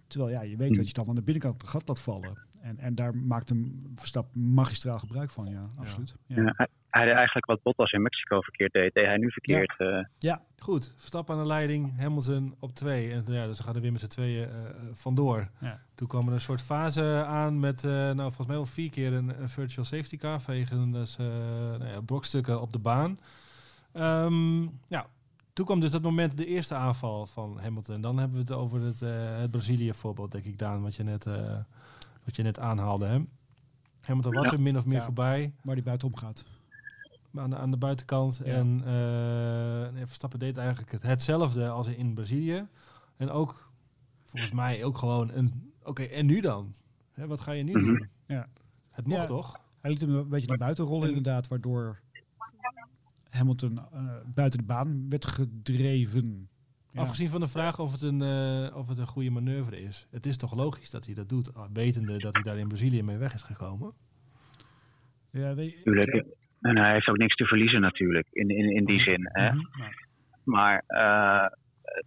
[0.07, 2.49] Terwijl ja, je weet dat je dan aan de binnenkant het gat laat vallen.
[2.63, 6.17] En, en daar maakt hem Verstap magistraal gebruik van, ja, absoluut.
[6.27, 6.43] Ja.
[6.43, 6.69] ja.
[6.91, 9.75] hij deed eigenlijk wat Bottas in Mexico verkeerd deed, deed hij nu verkeerd.
[9.79, 10.05] Ja, uh.
[10.19, 10.43] ja.
[10.59, 10.95] goed.
[10.97, 13.13] Verstappen aan de leiding, Hamilton op twee.
[13.13, 14.55] En ja, dus ze gaan er weer met z'n tweeën uh,
[14.93, 15.49] vandoor.
[15.61, 15.81] Ja.
[15.95, 19.13] Toen kwam er een soort fase aan met, uh, nou volgens mij wel vier keer
[19.13, 23.19] een, een virtual safety car vanwege dus, nou ja, brokstukken op de baan.
[23.95, 25.07] Um, ja,
[25.53, 28.01] toen kwam dus dat moment, de eerste aanval van Hamilton.
[28.01, 29.01] Dan hebben we het over het,
[29.41, 31.27] het Brazilië voorbeeld, denk ik, Daan, wat je net
[32.25, 33.07] wat je net aanhaalde.
[33.07, 33.21] Hè?
[34.01, 35.53] Hamilton was er min of meer voorbij.
[35.63, 36.45] Waar die buitenom gaat.
[37.35, 38.41] Aan de, aan de buitenkant.
[38.41, 42.67] En uh, Verstappen deed eigenlijk het, hetzelfde als in Brazilië.
[43.17, 43.71] En ook,
[44.25, 45.73] volgens mij, ook gewoon een...
[45.83, 46.75] Oké, en nu dan?
[47.13, 48.09] Hè, wat ga je nu doen?
[48.27, 48.49] Ja.
[48.91, 49.61] Het mocht toch?
[49.81, 52.01] Hij liet hem een beetje naar buiten rollen inderdaad, waardoor
[53.31, 56.49] Hamilton uh, buiten de baan werd gedreven.
[56.95, 60.07] Afgezien van de vraag of het, een, uh, of het een goede manoeuvre is.
[60.11, 63.03] Het is toch logisch dat hij dat doet, ah, wetende dat hij daar in Brazilië
[63.03, 63.93] mee weg is gekomen?
[65.31, 69.01] Ja, weet je, en hij heeft ook niks te verliezen natuurlijk, in, in, in die
[69.01, 69.05] mhm.
[69.05, 69.29] zin.
[69.33, 69.53] Hè?
[69.53, 69.65] Mhm.
[70.45, 71.47] Maar uh,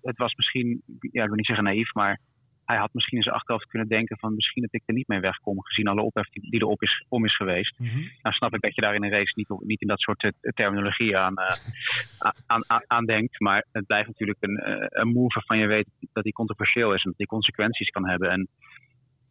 [0.02, 2.20] het was misschien, ja, ik wil niet zeggen naïef, maar
[2.66, 5.20] hij had misschien in zijn achterhoofd kunnen denken van misschien dat ik er niet mee
[5.20, 7.80] wegkom, gezien alle ophef die, erop is, om is geweest.
[7.80, 10.24] Mm Nou snap ik dat je daar in een race niet, niet in dat soort
[10.24, 13.40] uh, terminologie aan, uh, aan, aan, aan, denkt.
[13.40, 17.04] Maar het blijft natuurlijk een, uh, een move waarvan je weet dat die controversieel is
[17.04, 18.30] en dat die consequenties kan hebben.
[18.30, 18.48] En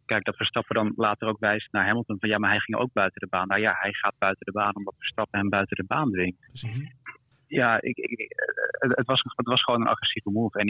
[0.05, 2.93] kijk, dat Verstappen dan later ook wijst naar Hamilton van ja, maar hij ging ook
[2.93, 3.47] buiten de baan.
[3.47, 6.63] Nou ja, hij gaat buiten de baan omdat Verstappen hem buiten de baan dwingt.
[6.63, 7.01] Mm
[7.53, 8.35] ja, ik, ik,
[8.79, 10.59] het, was, het was gewoon een agressieve move.
[10.59, 10.67] En,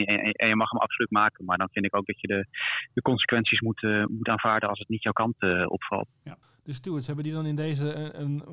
[0.48, 1.44] je mag hem absoluut maken.
[1.44, 2.46] Maar dan vind ik ook dat je de,
[2.92, 6.08] de consequenties moet, uh, moet aanvaarden als het niet jouw kant opvalt.
[6.24, 6.36] Ja.
[6.64, 8.14] De stewards, hebben die dan in deze.
[8.14, 8.44] Een,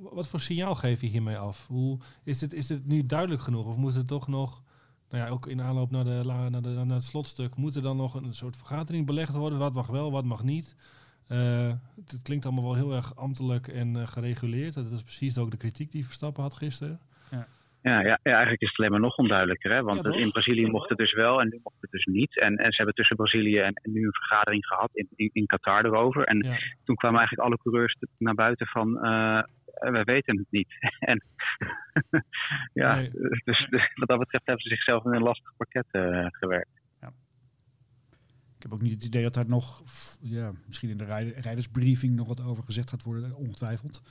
[0.00, 1.66] wat voor signaal geef je hiermee af?
[1.66, 3.66] Hoe, is, dit, is dit nu duidelijk genoeg?
[3.66, 4.62] Of moet het toch nog.
[5.08, 7.56] Nou ja, ook in aanloop naar, de, naar, de, naar het slotstuk.
[7.56, 9.58] Moet er dan nog een soort vergadering belegd worden?
[9.58, 10.76] Wat mag wel, wat mag niet?
[11.26, 14.74] Het, klinkt allemaal wel heel erg ambtelijk en gereguleerd.
[14.74, 17.00] Dat is precies ook de kritiek die Verstappen had gisteren.
[17.82, 18.00] Ja.
[18.00, 19.72] Ja, eigenlijk is het alleen maar nog onduidelijker.
[19.72, 19.82] Hè?
[19.82, 22.40] Want in Brazilië mocht het dus wel en nu mocht het dus niet.
[22.40, 25.46] En, en ze hebben tussen Brazilië en, en nu een vergadering gehad in, in, in
[25.46, 26.24] Qatar erover.
[26.24, 26.40] En
[26.84, 29.06] toen kwamen eigenlijk alle coureurs naar buiten van...
[29.06, 29.42] Uh,
[29.80, 30.68] wij weten het niet.
[31.12, 31.24] en
[32.82, 32.94] ja,
[33.44, 36.80] dus, dus, wat dat betreft hebben ze zichzelf in een lastig pakket uh, gewerkt.
[37.00, 37.12] Ja.
[38.56, 39.82] Ik heb ook niet het idee dat daar nog,
[40.20, 44.02] ja, misschien in de rijdersbriefing nog wat over gezegd gaat worden, ongetwijfeld.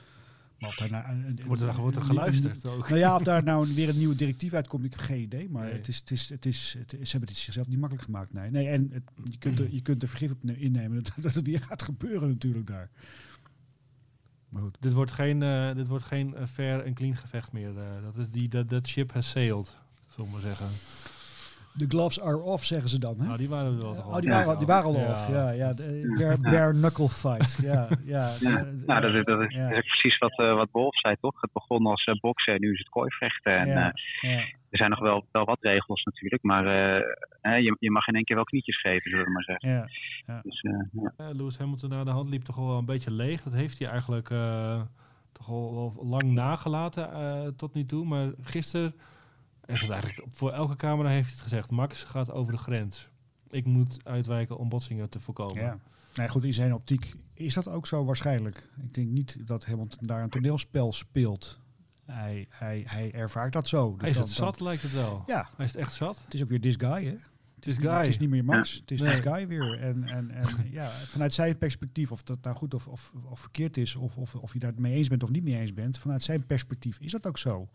[0.60, 2.88] Maar of daar nou, wordt, er, wordt er geluisterd ook?
[2.88, 5.48] Nou ja, of daar nou weer een nieuwe directief uitkomt, ik heb geen idee.
[5.50, 8.32] Maar het is, het is, het is, het ze hebben het zichzelf niet makkelijk gemaakt.
[8.32, 11.34] Nee, nee en het, je, kunt er, je kunt er vergif op innemen dat, dat
[11.34, 12.90] het weer gaat gebeuren natuurlijk daar.
[14.48, 14.76] Maar goed.
[14.80, 17.70] Dit wordt geen, uh, dit wordt geen fair en clean gevecht meer.
[17.70, 19.76] Uh, dat, is die, dat, dat ship has sailed,
[20.08, 20.66] zullen we maar zeggen.
[21.72, 23.14] De gloves are off, zeggen ze dan.
[23.18, 23.24] Hè?
[23.24, 24.12] Nou, die waren er wel toch al.
[24.12, 25.10] Oh, die, waren, die waren al ja.
[25.10, 25.50] off, ja.
[25.50, 27.58] ja de, bare, bare knuckle fight.
[27.62, 28.66] ja, ja, ja.
[28.86, 29.54] nou, dat is, dat is,
[29.86, 31.40] precies wat, uh, wat Wolf zei, toch?
[31.40, 33.58] Het begon als uh, boksen en nu is het kooivechten.
[33.58, 34.38] En, ja, uh,
[34.70, 36.64] Er zijn nog wel, wel wat regels natuurlijk, maar
[37.62, 39.70] je, je mag in één keer wel knietjes geven, zullen we maar zeggen.
[39.70, 39.88] Ja,
[40.26, 40.40] ja.
[40.42, 41.32] Dus, ja.
[41.32, 43.42] Lewis Hamilton naar de hand liep toch wel een beetje leeg.
[43.42, 44.28] Dat heeft hij eigenlijk
[45.32, 48.04] toch al, al lang nagelaten tot nu toe.
[48.06, 48.94] Maar gisteren
[49.70, 51.70] heeft eigenlijk voor elke camera heeft hij het gezegd.
[51.70, 53.08] Max gaat over de grens.
[53.50, 55.62] Ik moet uitwijken om botsingen te voorkomen.
[55.62, 55.78] Ja.
[56.14, 58.70] Nee, goed, in zijn optiek is dat ook zo waarschijnlijk.
[58.82, 61.58] Ik denk niet dat Hamilton daar een toneelspel speelt.
[62.04, 63.90] Hij, hij, hij ervaart dat zo.
[63.90, 65.22] Dus hij is het zat, lijkt het wel.
[65.26, 65.48] Ja.
[65.56, 66.20] Hij is het echt zat.
[66.24, 67.14] Het is ook weer this guy, hè?
[67.60, 67.90] Het is, Guy.
[67.90, 69.22] Het is niet meer Max, het is nee.
[69.22, 69.78] Guy weer.
[69.78, 73.76] En, en, en ja, vanuit zijn perspectief, of dat nou goed of, of, of verkeerd
[73.76, 75.98] is, of, of, of je daar het mee eens bent of niet mee eens bent,
[75.98, 77.68] vanuit zijn perspectief is dat ook zo.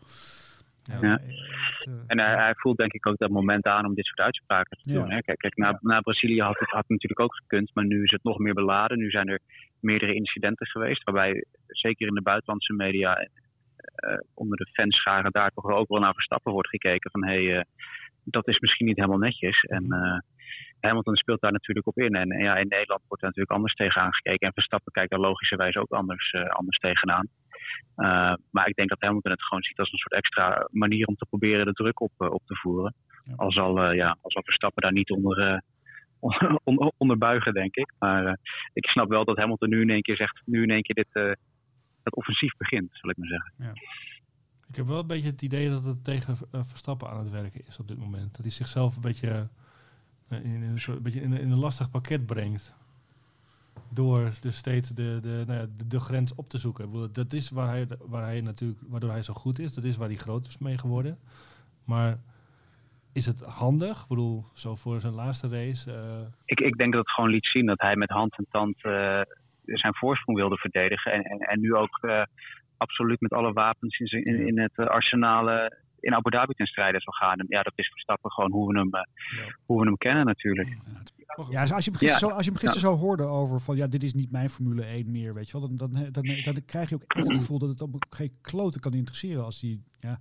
[0.86, 0.98] Ja.
[1.00, 1.18] ja.
[1.18, 4.78] Eh, en hij, hij, voelt denk ik ook dat moment aan om dit soort uitspraken
[4.80, 5.10] te doen.
[5.10, 5.20] Hè?
[5.20, 8.22] Kijk, kijk naar, naar Brazilië had het had natuurlijk ook gekund, maar nu is het
[8.22, 8.98] nog meer beladen.
[8.98, 9.40] Nu zijn er
[9.80, 13.28] meerdere incidenten geweest, waarbij zeker in de buitenlandse media
[14.04, 17.56] uh, onder de fanscharen daar toch ook wel naar Verstappen wordt gekeken van hé, hey,
[17.56, 17.62] uh,
[18.24, 19.60] dat is misschien niet helemaal netjes.
[19.62, 20.18] En uh,
[20.80, 22.14] Hamilton speelt daar natuurlijk op in.
[22.14, 24.46] En, en, ja, in Nederland wordt er natuurlijk anders tegenaan gekeken.
[24.46, 27.28] En Verstappen kijkt daar logischerwijs ook anders, anders tegenaan.
[28.50, 31.26] maar ik denk dat Hamilton het gewoon ziet als een soort extra manier om te
[31.28, 32.94] proberen de druk op, op te voeren.
[33.24, 33.32] Ja.
[33.36, 35.62] Al zal, ja, al zal Verstappen daar niet onder,
[36.98, 37.92] onder, buigen, denk ik.
[37.98, 38.38] Maar
[38.72, 41.38] ik snap wel dat Hamilton nu in één keer zegt, nu in één keer dit,
[42.02, 43.52] het offensief begint, zal ik maar zeggen.
[43.58, 43.72] Ja.
[44.68, 47.66] Ik heb wel een beetje het idee dat het tegen uh, Verstappen aan het werken
[47.66, 48.32] is op dit moment.
[48.32, 49.40] Dat hij zichzelf een beetje, uh,
[50.30, 52.74] in, een soort, beetje in, in, een lastig pakket brengt.
[53.90, 57.12] Door dus steeds de, de, nou ja, de, de, grens op te zoeken.
[57.12, 59.74] Dat is waar hij, waar hij natuurlijk, waardoor hij zo goed is.
[59.74, 61.18] Dat is waar hij groot is mee geworden.
[61.84, 62.18] Maar
[63.12, 64.02] is het handig?
[64.02, 65.92] Ik bedoel, zo voor zijn laatste race.
[65.92, 66.26] Uh...
[66.44, 68.80] Ik, ik denk dat het gewoon liet zien dat hij met hand en tand
[69.64, 71.12] zijn voorsprong wilde verdedigen.
[71.12, 72.22] En, en, en nu ook uh,
[72.76, 77.12] absoluut met alle wapens in, in, in het arsenaal in Abu Dhabi ten strijde zal
[77.12, 77.38] gaan.
[77.38, 79.00] En ja, dat is Verstappen gewoon hoe we hem, uh,
[79.66, 80.76] hoe we hem kennen natuurlijk.
[81.50, 83.86] Ja, als je hem gisteren, zo, als je hem gisteren zo hoorde over van ja,
[83.86, 86.88] dit is niet mijn Formule 1 meer, weet je wel, dan, dan, dan, dan, krijg
[86.88, 90.20] je ook echt het gevoel dat het op geen kloten kan interesseren als die ja,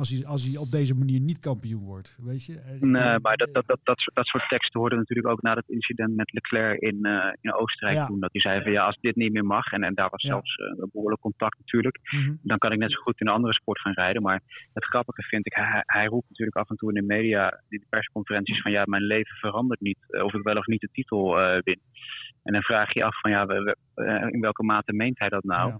[0.00, 2.54] als hij, als hij op deze manier niet kampioen wordt, weet je?
[2.80, 6.16] Nee, maar dat, dat, dat, dat, dat soort teksten hoorden natuurlijk ook na het incident
[6.16, 8.20] met Leclerc in, uh, in Oostenrijk toen.
[8.20, 10.56] Dat hij zei van ja, als dit niet meer mag, en, en daar was zelfs
[10.56, 12.34] uh, behoorlijk contact natuurlijk, mhm.
[12.42, 14.22] dan kan ik net zo goed in een andere sport gaan rijden.
[14.22, 14.40] Maar
[14.72, 17.78] het grappige vind ik, hij, hij roept natuurlijk af en toe in de media, in
[17.78, 20.88] de persconferenties van ja, mijn leven verandert niet, uh, of ik wel of niet de
[20.92, 21.80] titel win.
[22.42, 23.76] En dan vraag je af van ja, we,
[24.30, 25.70] in welke mate meent hij dat nou?
[25.70, 25.78] Ja.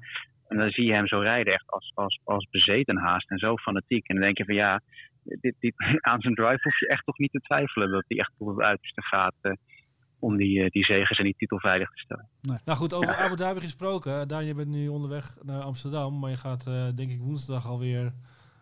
[0.48, 3.56] En dan zie je hem zo rijden, echt als, als, als bezeten haast en zo
[3.56, 4.08] fanatiek.
[4.08, 4.80] En dan denk je van ja,
[5.22, 5.74] dit, dit,
[6.10, 8.60] aan zijn drive hoef je echt toch niet te twijfelen dat hij echt tot het
[8.60, 9.52] uiterste gaat uh,
[10.18, 12.28] om die, uh, die zegens en die titel veilig te stellen.
[12.42, 12.58] Nee.
[12.64, 13.18] Nou goed, over ja.
[13.18, 14.28] Abu Dhabi gesproken.
[14.28, 18.12] Daan, je bent nu onderweg naar Amsterdam, maar je gaat uh, denk ik woensdag alweer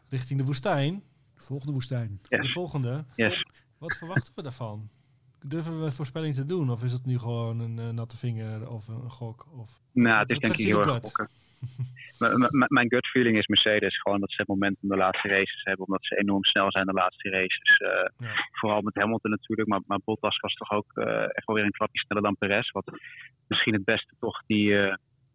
[0.09, 1.03] richting de woestijn.
[1.35, 2.21] De volgende woestijn.
[2.29, 2.47] Yes.
[2.47, 3.05] De volgende.
[3.15, 3.45] Yes.
[3.79, 4.89] Wat verwachten we daarvan?
[5.47, 6.71] Durven we een voorspelling te doen?
[6.71, 9.47] Of is het nu gewoon een natte vinger of een gok?
[9.53, 11.29] Of, nou, het is denk ik heel erg gokken
[12.79, 15.87] mijn gut feeling is Mercedes gewoon dat ze het momentum de laatste races hebben.
[15.87, 17.81] Omdat ze enorm snel zijn de laatste races.
[17.81, 18.49] Uh, ja.
[18.53, 19.69] Vooral met Hamilton natuurlijk.
[19.69, 22.71] Maar, maar Bottas was toch ook uh, echt wel weer een klapje sneller dan Perez.
[22.71, 22.99] Wat
[23.47, 24.95] misschien het beste toch die, uh,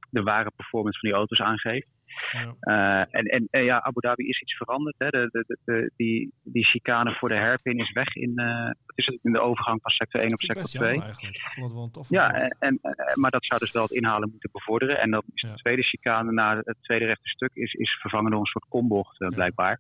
[0.10, 1.88] de ware performance van die auto's aangeeft.
[2.32, 2.56] Ja.
[2.62, 4.96] Uh, en, en, en, ja, Abu Dhabi is iets veranderd.
[4.98, 5.10] Hè.
[5.10, 9.06] De, de, de, die, die chicane voor de herpin is weg in, uh, wat is
[9.06, 10.96] het, in de overgang van sector 1 op sector 2.
[10.96, 12.10] Ik vond het wel een tof.
[12.10, 12.80] Ja, en, en,
[13.14, 15.00] maar dat zou dus wel het inhalen moeten bevorderen.
[15.00, 18.40] En dan is de tweede chicane na het tweede rechte stuk is, is vervangen door
[18.40, 19.80] een soort kombocht, uh, blijkbaar.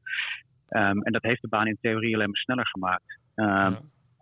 [0.70, 3.20] Um, en dat heeft de baan in theorie alleen maar sneller gemaakt.
[3.36, 3.78] Um,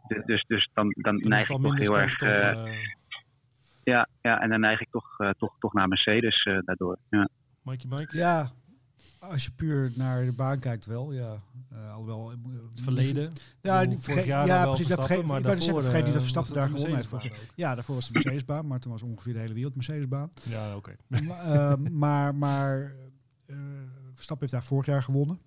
[0.08, 2.18] dus, dus, dus dan, dan neig ik toch heel erg.
[3.92, 6.98] Ja, ja, en dan neig ik toch, toch, toch naar Mercedes daardoor.
[7.10, 7.30] Ja.
[7.62, 8.18] Mikey Mike?
[8.18, 8.52] Ja,
[9.20, 11.36] als je puur naar de baan kijkt wel, ja.
[11.74, 13.34] Uh, alhoewel, het verleden?
[13.62, 14.88] Ja, vorig jaar ja precies.
[14.88, 17.52] Dat vergeet, maar daarvoor, zeggen, vergeet niet dat Verstappen daar gewonnen heeft.
[17.56, 20.30] Ja, daarvoor was de Mercedesbaan, maar toen was ongeveer de hele wereld Mercedesbaan.
[20.44, 20.96] Ja, oké.
[21.10, 21.22] Okay.
[21.22, 22.94] uh, maar maar
[23.46, 23.58] uh,
[24.14, 25.40] Verstappen heeft daar vorig jaar gewonnen.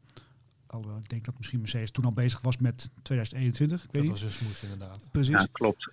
[0.67, 3.85] Alhoewel, ik denk dat misschien Mercedes toen al bezig was met 2021.
[3.85, 4.13] Ik weet dat niet.
[4.13, 5.09] was een smooth inderdaad.
[5.13, 5.33] Precies.
[5.33, 5.91] Ja, klopt.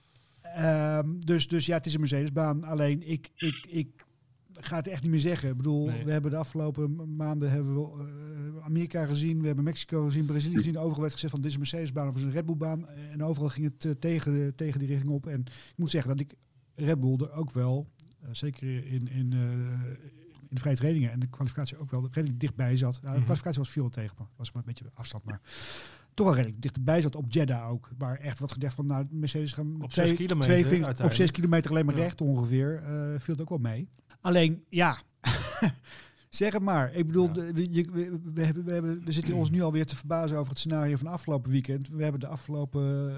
[0.60, 2.63] Um, dus, dus ja, het is een Mercedesbaan.
[2.63, 4.06] Alleen ik, ik, ik
[4.54, 5.50] ga het echt niet meer zeggen.
[5.50, 6.06] Ik bedoel, nee.
[6.06, 10.56] we hebben de afgelopen maanden hebben we uh, Amerika gezien, we hebben Mexico gezien, Brazilië
[10.56, 10.78] gezien.
[10.78, 12.88] Overal werd gezegd van dit is een Mercedes-baan of is een Red Bull-baan.
[12.88, 15.28] En overal ging het uh, tegen, tegen die richting op.
[15.28, 16.34] En ik moet zeggen dat ik
[16.76, 17.88] Red Bull er ook wel,
[18.24, 19.34] uh, zeker in, in,
[20.50, 23.00] in de vrije trainingen en de kwalificatie ook wel redelijk dichtbij zat.
[23.04, 25.41] Ja, de kwalificatie was veel tegen me, was maar een beetje afstand, maar
[26.17, 27.89] toch wel redelijk dichtbij zat op Jeddah ook.
[27.97, 31.32] Waar echt wat gedacht van, nou, Mercedes gaan op twee, kilometer, twee vingers, op zes
[31.32, 32.01] kilometer alleen maar ja.
[32.01, 32.82] recht ongeveer.
[32.84, 33.89] Uh, viel het ook wel mee.
[34.21, 34.97] Alleen, ja,
[36.30, 36.93] zeg het maar.
[36.93, 37.51] Ik bedoel, ja.
[37.51, 40.49] we, je, we, we, hebben, we, hebben, we zitten ons nu alweer te verbazen over
[40.49, 41.89] het scenario van afgelopen weekend.
[41.89, 43.10] We hebben de afgelopen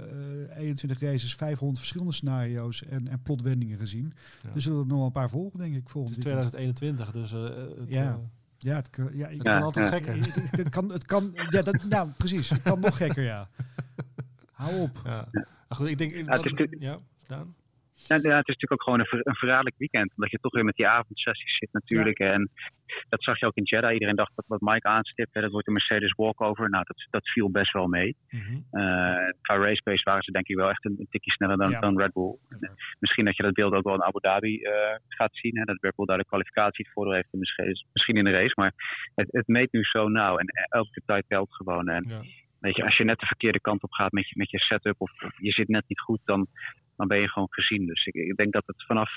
[0.50, 4.14] uh, 21 races 500 verschillende scenario's en, en plotwendingen gezien.
[4.44, 4.48] Ja.
[4.54, 5.88] Dus er zullen nog wel een paar volgen, denk ik.
[5.94, 8.20] Het is 2021, dus uh, het, ja.
[8.62, 10.16] Ja, het, kan, ja, het kan altijd gekker.
[10.16, 12.50] Het, het, kan, het kan, ja, dat, nou, precies.
[12.50, 13.50] Het kan nog gekker, ja.
[14.52, 15.00] Hou op.
[15.04, 15.28] Ja.
[15.32, 16.12] Nou goed, ik denk...
[16.12, 17.56] Ja, wat, ja, Daan?
[18.08, 20.12] Ja, het is natuurlijk ook gewoon een, een verraderlijk weekend.
[20.16, 22.20] Omdat je toch weer met die avondsessies zit natuurlijk.
[22.20, 22.50] En
[23.10, 23.94] dat zag je ook in Jeddah.
[23.94, 26.70] Iedereen dacht dat wat Mike aanstipte, dat wordt een Mercedes walkover.
[26.70, 28.16] Nou, dat, dat viel best wel mee.
[28.30, 28.66] Mm -hmm.
[28.72, 29.58] uh, qua
[30.04, 32.38] waren ze denk ik wel echt een, een tikje sneller dan, dan Red Bull.
[32.60, 32.70] Ja.
[33.00, 34.72] Misschien dat je dat beeld ook wel in Abu Dhabi uh,
[35.08, 35.58] gaat zien.
[35.58, 37.86] Hè, dat Red Bull daar de kwalificatie het voordeel heeft in Mercedes.
[37.94, 38.74] Misschien in de race, maar
[39.16, 40.38] het, het meet nu zo nauw.
[40.38, 41.88] En elke tijd telt gewoon.
[41.88, 42.26] En
[42.60, 44.96] weet je, als je net de verkeerde kant op gaat met je, met je setup
[44.98, 46.48] of, of je zit net niet goed, dan
[47.00, 47.86] dan ben je gewoon gezien.
[47.86, 49.10] Dus ik, ik denk dat het vanaf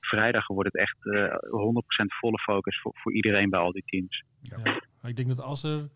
[0.00, 4.24] vrijdag wordt het echt uh, 100% volle focus voor, voor iedereen bij al die teams.
[4.40, 4.80] Ja.
[5.08, 5.88] Ik denk dat als er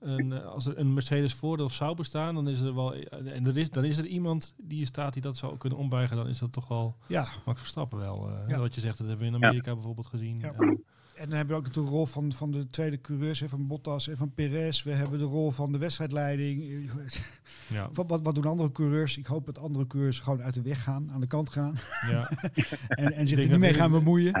[0.00, 3.70] een, als er een Mercedes voordeel zou bestaan, dan is er wel en er is,
[3.70, 6.16] dan is er iemand die er staat die dat zou kunnen ombuigen.
[6.16, 7.26] Dan is dat toch wel ja.
[7.44, 8.30] Max Verstappen wel.
[8.30, 8.58] Uh, ja.
[8.58, 10.38] Wat je zegt, dat hebben we in Amerika bijvoorbeeld gezien.
[10.38, 10.54] Ja.
[10.58, 10.78] Uh,
[11.16, 14.16] en dan hebben we ook de rol van, van de tweede coureurs, van Bottas en
[14.16, 14.82] van Perez.
[14.82, 16.64] We hebben de rol van de wedstrijdleiding.
[17.68, 17.88] Ja.
[17.92, 19.16] Wat, wat, wat, doen andere coureurs?
[19.16, 21.74] Ik hoop dat andere coureurs gewoon uit de weg gaan, aan de kant gaan.
[22.10, 22.30] Ja.
[22.88, 24.32] en, en zich er niet mee gaan bemoeien.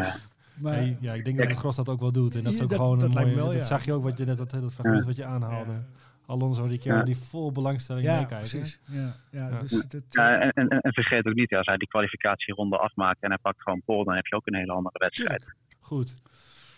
[0.54, 2.34] Maar, hey, ja, ik denk dat de Gros dat ook wel doet.
[2.34, 4.18] En dat is ook dat, gewoon dat een mooie, wel, Dat zag je ook wat
[4.18, 5.82] je net dat, dat fragment wat je aanhaalde.
[6.26, 8.24] Alonso die keer die vol belangstelling ja.
[8.24, 8.80] Precies.
[8.84, 9.58] Ja, ja, ja.
[9.60, 13.28] Dus dat, ja en, en, en, vergeet ook niet, als hij die kwalificatieronde afmaakt en
[13.28, 15.44] hij pakt gewoon pol, dan heb je ook een hele andere wedstrijd.
[15.80, 16.14] Goed.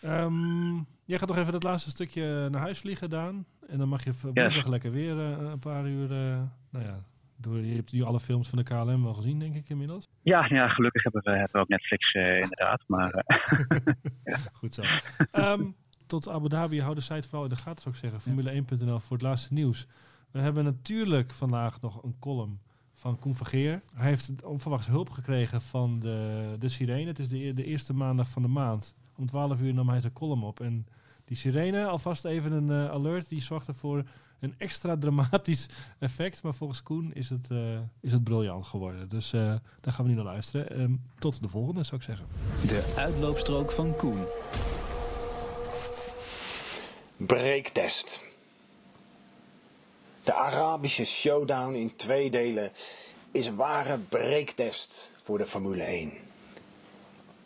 [0.04, 3.46] Um, jij gaat toch even dat laatste stukje naar huis vliegen, Daan.
[3.68, 4.66] En dan mag je woensdag yes.
[4.66, 6.10] lekker weer uh, een paar uur.
[6.10, 7.04] Uh, nou ja,
[7.36, 10.08] door, je hebt nu alle films van de KLM wel gezien, denk ik inmiddels.
[10.22, 12.82] Ja, ja gelukkig hebben we, hebben we ook Netflix uh, inderdaad.
[12.86, 13.24] Maar,
[14.24, 14.36] ja.
[14.52, 14.82] Goed zo.
[15.32, 18.20] Um, tot Abu Dhabi, hou de site vooral in de gaten, zou ik zeggen.
[18.20, 19.86] Formule1.nl voor het laatste nieuws.
[20.30, 22.60] We hebben natuurlijk vandaag nog een column
[22.94, 23.82] van Koen Vergeer.
[23.94, 27.06] Hij heeft onverwachts hulp gekregen van de, de Sirene.
[27.06, 28.96] Het is de, de eerste maandag van de maand.
[29.18, 30.60] Om 12 uur nam hij zijn column op.
[30.60, 30.86] En
[31.24, 34.04] die sirene, alvast even een uh, alert, die zorgde voor
[34.40, 35.66] een extra dramatisch
[35.98, 36.42] effect.
[36.42, 39.08] Maar volgens Koen is het, uh, is het briljant geworden.
[39.08, 40.80] Dus uh, daar gaan we nu naar luisteren.
[40.80, 42.26] Um, tot de volgende, zou ik zeggen.
[42.66, 44.24] De uitloopstrook van Koen.
[47.16, 48.24] Breektest.
[50.24, 52.72] De Arabische showdown in twee delen
[53.30, 56.12] is een ware breektest voor de Formule 1.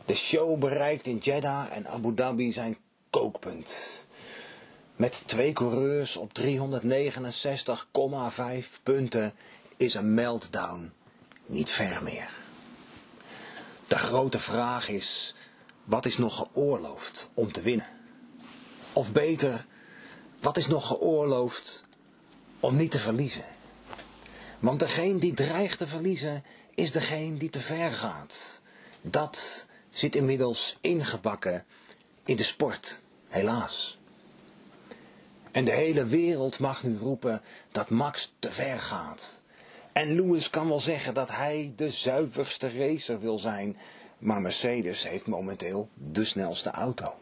[0.06, 2.76] De show bereikt in Jeddah en Abu Dhabi zijn
[3.10, 4.04] kookpunt.
[4.96, 6.46] Met twee coureurs op 369,5
[8.82, 9.34] punten
[9.76, 10.92] is een meltdown
[11.46, 12.28] niet ver meer.
[13.88, 15.34] De grote vraag is,
[15.84, 17.86] wat is nog geoorloofd om te winnen?
[18.92, 19.66] Of beter,
[20.40, 21.84] wat is nog geoorloofd
[22.60, 23.44] om niet te verliezen?
[24.58, 28.60] Want degene die dreigt te verliezen, is degene die te ver gaat.
[29.00, 31.64] Dat zit inmiddels ingebakken
[32.24, 33.98] in de sport, helaas.
[35.50, 39.42] En de hele wereld mag nu roepen dat Max te ver gaat.
[39.92, 43.76] En Lewis kan wel zeggen dat hij de zuiverste racer wil zijn,
[44.18, 47.14] maar Mercedes heeft momenteel de snelste auto.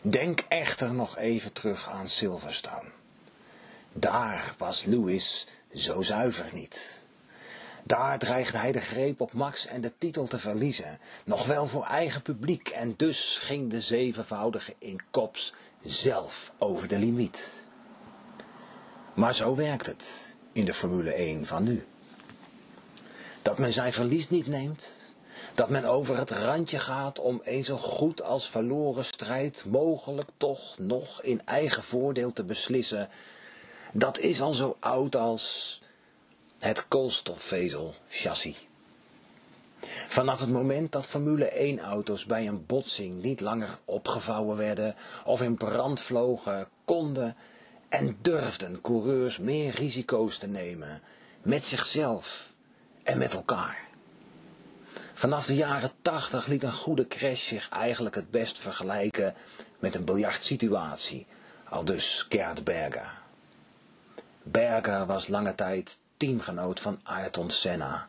[0.00, 2.88] Denk echter nog even terug aan Silverstone.
[3.92, 7.00] Daar was Lewis zo zuiver niet.
[7.86, 11.84] Daar dreigde hij de greep op Max en de titel te verliezen, nog wel voor
[11.84, 17.64] eigen publiek, en dus ging de zevenvoudige in kops zelf over de limiet.
[19.14, 21.86] Maar zo werkt het in de Formule 1 van nu.
[23.42, 24.96] Dat men zijn verlies niet neemt,
[25.54, 30.78] dat men over het randje gaat om een zo goed als verloren strijd mogelijk toch
[30.78, 33.08] nog in eigen voordeel te beslissen,
[33.92, 35.80] dat is al zo oud als
[36.58, 38.66] het koolstofvezel chassis.
[40.08, 45.56] Vanaf het moment dat Formule 1-auto's bij een botsing niet langer opgevouwen werden of in
[45.56, 47.36] brand vlogen, konden
[47.88, 51.02] en durfden coureurs meer risico's te nemen
[51.42, 52.52] met zichzelf
[53.02, 53.84] en met elkaar.
[55.12, 59.34] Vanaf de jaren 80 liet een goede crash zich eigenlijk het best vergelijken
[59.78, 61.26] met een biljartsituatie,
[61.68, 63.18] al dus Gerd Berger.
[64.42, 68.08] Berger was lange tijd teamgenoot van Ayrton Senna.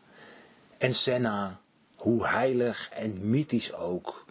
[0.78, 1.60] En Senna,
[1.96, 4.26] hoe heilig en mythisch ook,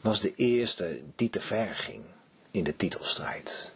[0.00, 2.02] was de eerste die te ver ging
[2.50, 3.72] in de titelstrijd.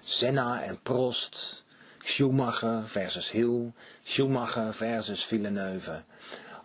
[0.00, 1.64] Senna en Prost,
[1.98, 6.02] Schumacher versus Hill, Schumacher versus Villeneuve.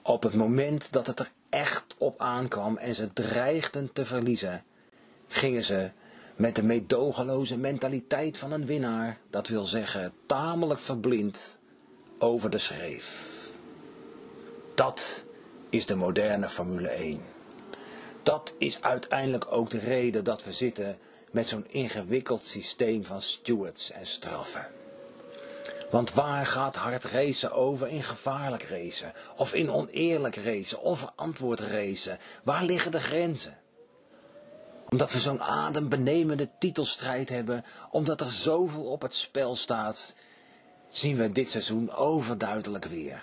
[0.01, 4.63] Op het moment dat het er echt op aankwam en ze dreigden te verliezen,
[5.27, 5.91] gingen ze
[6.35, 11.57] met de meedogenloze mentaliteit van een winnaar, dat wil zeggen tamelijk verblind,
[12.17, 13.33] over de schreef.
[14.75, 15.25] Dat
[15.69, 17.21] is de moderne Formule 1.
[18.23, 20.97] Dat is uiteindelijk ook de reden dat we zitten
[21.31, 24.67] met zo'n ingewikkeld systeem van stewards en straffen.
[25.91, 29.13] Want waar gaat hard racen over in gevaarlijk racen?
[29.35, 30.81] Of in oneerlijk racen?
[30.81, 32.17] Onverantwoord racen?
[32.43, 33.57] Waar liggen de grenzen?
[34.89, 40.15] Omdat we zo'n adembenemende titelstrijd hebben, omdat er zoveel op het spel staat,
[40.97, 43.21] zien we dit seizoen overduidelijk weer.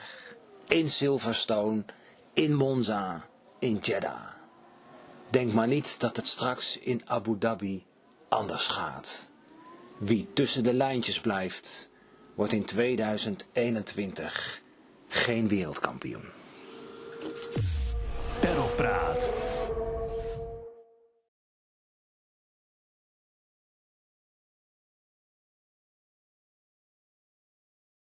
[0.69, 1.85] In Silverstone,
[2.33, 3.27] in Monza,
[3.59, 4.29] in Jeddah.
[5.31, 7.85] Denk maar niet dat het straks in Abu Dhabi
[8.29, 9.31] anders gaat.
[9.99, 11.91] Wie tussen de lijntjes blijft,
[12.35, 14.61] wordt in 2021
[15.09, 16.25] geen wereldkampioen.
[18.41, 19.33] Perlpraat.